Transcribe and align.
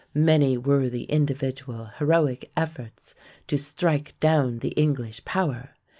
Many 0.15 0.57
were 0.57 0.89
the 0.89 1.03
individual 1.03 1.91
heroic 1.99 2.51
efforts 2.57 3.13
to 3.45 3.55
strike 3.55 4.19
down 4.19 4.57
the 4.57 4.69
English 4.71 5.23
power. 5.25 5.75